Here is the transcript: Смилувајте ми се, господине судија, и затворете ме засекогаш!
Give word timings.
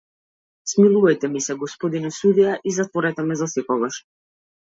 Смилувајте 0.69 1.29
ми 1.33 1.41
се, 1.47 1.55
господине 1.63 2.11
судија, 2.15 2.55
и 2.71 2.73
затворете 2.79 3.27
ме 3.29 3.39
засекогаш! 3.43 4.01